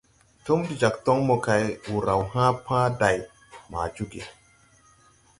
[0.45, 3.17] Túm de jag toŋ mo kay, wur raw hãã pãã day
[3.71, 4.23] ma jooge.